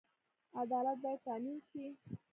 عدالت 0.59 0.97
باید 1.03 1.19
تامین 1.25 1.57
شي 1.69 1.85